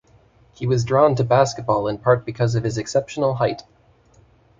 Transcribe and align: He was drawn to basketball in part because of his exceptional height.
He 0.53 0.65
was 0.65 0.83
drawn 0.83 1.13
to 1.13 1.23
basketball 1.23 1.87
in 1.87 1.99
part 1.99 2.25
because 2.25 2.55
of 2.55 2.63
his 2.63 2.79
exceptional 2.79 3.35
height. 3.35 3.61